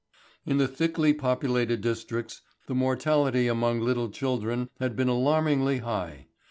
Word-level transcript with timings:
In 0.47 0.57
the 0.57 0.67
thickly 0.67 1.13
populated 1.13 1.81
districts 1.81 2.41
the 2.65 2.73
mortality 2.73 3.47
amongst 3.47 3.83
little 3.85 4.09
children 4.09 4.67
had 4.79 4.95
been 4.95 5.09
alarmingly 5.09 5.77
high. 5.77 6.25